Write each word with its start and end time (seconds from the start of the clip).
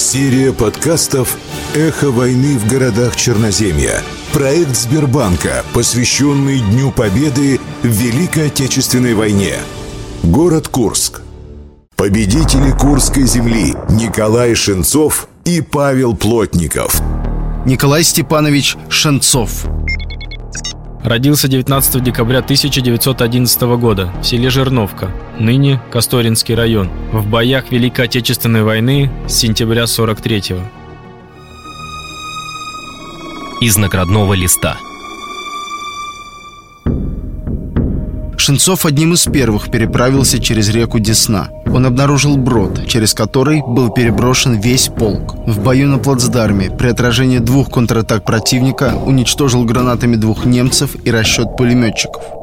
Серия 0.00 0.54
подкастов 0.54 1.36
«Эхо 1.74 2.10
войны 2.10 2.56
в 2.56 2.66
городах 2.66 3.16
Черноземья». 3.16 4.02
Проект 4.32 4.74
Сбербанка, 4.74 5.62
посвященный 5.74 6.60
Дню 6.60 6.90
Победы 6.90 7.60
в 7.82 7.86
Великой 7.86 8.46
Отечественной 8.46 9.12
войне. 9.12 9.56
Город 10.22 10.68
Курск. 10.68 11.20
Победители 11.96 12.70
Курской 12.70 13.24
земли 13.24 13.74
Николай 13.90 14.54
Шенцов 14.54 15.28
и 15.44 15.60
Павел 15.60 16.16
Плотников. 16.16 17.02
Николай 17.66 18.02
Степанович 18.02 18.78
Шенцов. 18.88 19.66
Родился 21.02 21.48
19 21.48 22.02
декабря 22.02 22.40
1911 22.40 23.62
года 23.78 24.12
в 24.20 24.24
селе 24.24 24.50
Жерновка, 24.50 25.10
ныне 25.38 25.80
Касторинский 25.90 26.54
район, 26.54 26.90
в 27.12 27.26
боях 27.26 27.70
Великой 27.70 28.04
Отечественной 28.04 28.62
войны 28.62 29.10
с 29.26 29.32
сентября 29.32 29.84
43-го. 29.84 30.60
Из 33.62 33.76
наградного 33.76 34.34
листа– 34.34 34.76
Шенцов 38.40 38.86
одним 38.86 39.12
из 39.12 39.26
первых 39.26 39.70
переправился 39.70 40.40
через 40.40 40.70
реку 40.70 40.98
Десна. 40.98 41.50
Он 41.66 41.84
обнаружил 41.84 42.38
брод, 42.38 42.86
через 42.86 43.12
который 43.12 43.60
был 43.60 43.90
переброшен 43.90 44.58
весь 44.58 44.88
полк. 44.88 45.34
В 45.46 45.60
бою 45.62 45.88
на 45.88 45.98
плацдарме 45.98 46.70
при 46.70 46.88
отражении 46.88 47.36
двух 47.36 47.68
контратак 47.70 48.24
противника 48.24 48.94
уничтожил 48.96 49.66
гранатами 49.66 50.16
двух 50.16 50.46
немцев 50.46 50.96
и 51.04 51.10
расчет 51.10 51.54
пулеметчиков. 51.58 52.39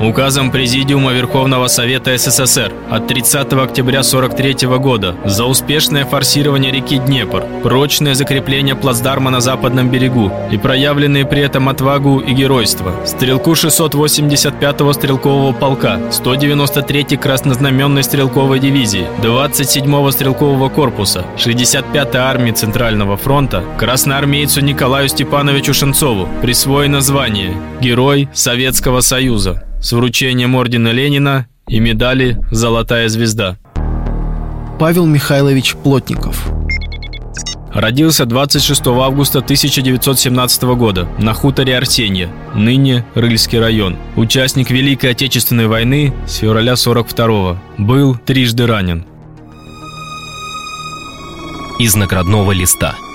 Указом 0.00 0.52
Президиума 0.52 1.12
Верховного 1.12 1.66
Совета 1.66 2.16
СССР 2.16 2.72
от 2.88 3.08
30 3.08 3.52
октября 3.54 4.04
43 4.04 4.68
года 4.78 5.16
за 5.24 5.44
успешное 5.44 6.04
форсирование 6.04 6.70
реки 6.70 6.98
Днепр, 6.98 7.44
прочное 7.64 8.14
закрепление 8.14 8.76
плацдарма 8.76 9.30
на 9.30 9.40
западном 9.40 9.90
берегу 9.90 10.30
и 10.52 10.56
проявленные 10.56 11.26
при 11.26 11.42
этом 11.42 11.68
отвагу 11.68 12.20
и 12.20 12.32
геройство. 12.32 12.94
Стрелку 13.04 13.54
685-го 13.54 14.92
стрелкового 14.92 15.52
полка, 15.52 15.98
193-й 16.12 17.16
краснознаменной 17.16 18.04
стрелковой 18.04 18.60
дивизии, 18.60 19.08
27-го 19.20 20.10
стрелкового 20.12 20.68
корпуса, 20.68 21.24
65-й 21.36 22.18
армии 22.18 22.52
Центрального 22.52 23.16
фронта, 23.16 23.64
красноармейцу 23.76 24.60
Николаю 24.60 25.08
Степановичу 25.08 25.74
Шенцову 25.74 26.28
присвоено 26.40 27.00
звание 27.00 27.56
Герой 27.80 28.28
Советского 28.32 29.00
Союза 29.00 29.67
с 29.80 29.92
вручением 29.92 30.54
ордена 30.54 30.88
Ленина 30.88 31.46
и 31.68 31.80
медали 31.80 32.38
«Золотая 32.50 33.08
звезда». 33.08 33.56
Павел 34.78 35.06
Михайлович 35.06 35.74
Плотников 35.74 36.48
Родился 37.72 38.24
26 38.24 38.86
августа 38.86 39.40
1917 39.40 40.62
года 40.62 41.08
на 41.18 41.34
хуторе 41.34 41.76
Арсенья, 41.76 42.30
ныне 42.54 43.04
Рыльский 43.14 43.60
район. 43.60 43.96
Участник 44.16 44.70
Великой 44.70 45.10
Отечественной 45.10 45.66
войны 45.66 46.14
с 46.26 46.36
февраля 46.36 46.76
42 46.76 47.60
Был 47.76 48.16
трижды 48.16 48.66
ранен. 48.66 49.04
Из 51.78 51.94
наградного 51.94 52.52
листа– 52.52 52.96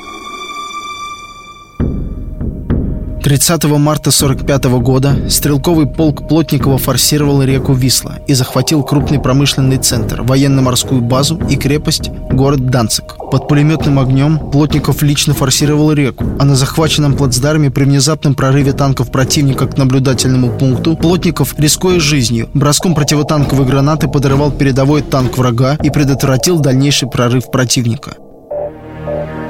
30 3.23 3.63
марта 3.77 4.11
45 4.11 4.65
года 4.81 5.29
стрелковый 5.29 5.87
полк 5.87 6.27
Плотникова 6.27 6.77
форсировал 6.77 7.41
реку 7.41 7.71
Висла 7.71 8.19
и 8.27 8.33
захватил 8.33 8.83
крупный 8.83 9.17
промышленный 9.17 9.77
центр, 9.77 10.23
военно-морскую 10.23 10.99
базу 10.99 11.39
и 11.49 11.55
крепость 11.55 12.09
город 12.29 12.69
Данцик. 12.69 13.15
Под 13.31 13.47
пулеметным 13.47 13.97
огнем 13.97 14.37
Плотников 14.51 15.01
лично 15.03 15.33
форсировал 15.33 15.93
реку, 15.93 16.25
а 16.37 16.43
на 16.43 16.57
захваченном 16.57 17.15
плацдарме 17.15 17.71
при 17.71 17.85
внезапном 17.85 18.35
прорыве 18.35 18.73
танков 18.73 19.09
противника 19.09 19.67
к 19.67 19.77
наблюдательному 19.77 20.51
пункту 20.57 20.97
Плотников, 20.97 21.55
рискуя 21.57 22.01
жизнью, 22.01 22.49
броском 22.53 22.93
противотанковой 22.93 23.65
гранаты 23.65 24.09
подорвал 24.09 24.51
передовой 24.51 25.01
танк 25.01 25.37
врага 25.37 25.77
и 25.81 25.89
предотвратил 25.89 26.59
дальнейший 26.59 27.09
прорыв 27.09 27.49
противника. 27.51 28.17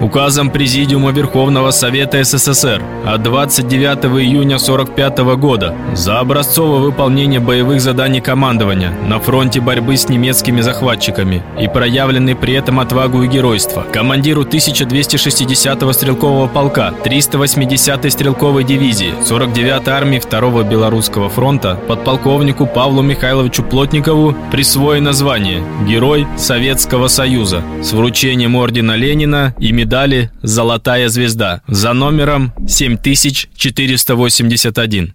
Указом 0.03 0.49
Президиума 0.49 1.11
Верховного 1.11 1.71
Совета 1.71 2.21
СССР 2.25 2.83
от 3.05 3.23
29 3.23 4.03
июня 4.21 4.57
1945 4.57 5.19
года 5.37 5.73
за 5.93 6.19
образцовое 6.19 6.81
выполнение 6.81 7.39
боевых 7.39 7.79
заданий 7.79 8.19
командования 8.19 8.91
на 9.07 9.21
фронте 9.21 9.61
борьбы 9.61 9.95
с 9.95 10.09
немецкими 10.09 10.59
захватчиками 10.59 11.41
и 11.57 11.69
проявленный 11.69 12.35
при 12.35 12.53
этом 12.53 12.81
отвагу 12.81 13.23
и 13.23 13.27
геройство. 13.27 13.85
Командиру 13.93 14.43
1260-го 14.43 15.93
стрелкового 15.93 16.47
полка 16.47 16.93
380-й 17.05 18.11
стрелковой 18.11 18.65
дивизии 18.65 19.13
49-й 19.23 19.89
армии 19.89 20.19
2-го 20.19 20.63
Белорусского 20.63 21.29
фронта 21.29 21.79
подполковнику 21.87 22.65
Павлу 22.65 23.01
Михайловичу 23.03 23.63
Плотникову 23.63 24.35
присвоено 24.51 25.13
звание 25.13 25.63
Герой 25.87 26.27
Советского 26.35 27.07
Союза 27.07 27.63
с 27.81 27.93
вручением 27.93 28.57
ордена 28.57 28.97
Ленина 28.97 29.55
и 29.59 29.71
медали 29.71 29.92
медали 29.93 30.31
«Золотая 30.41 31.07
звезда» 31.07 31.61
за 31.67 31.93
номером 31.93 32.51
7481. 32.67 35.13